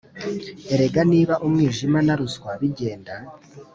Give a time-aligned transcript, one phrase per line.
[0.73, 3.13] erega niba umwijima na ruswa bigenda